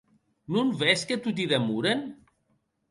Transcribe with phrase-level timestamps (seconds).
[0.55, 2.05] Non ves que toti demoren?